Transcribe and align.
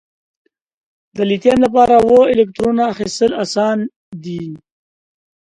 د 1.15 1.17
لیتیم 1.29 1.57
لپاره 1.65 1.93
اووه 2.03 2.21
الکترونو 2.31 2.81
اخیستل 2.93 3.31
آسان 3.43 3.77
دي؟ 4.23 4.43